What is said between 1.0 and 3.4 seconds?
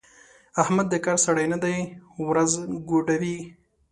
کار سړی نه دی؛ ورځ ګوډوي.